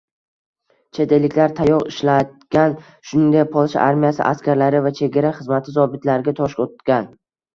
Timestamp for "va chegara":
4.89-5.33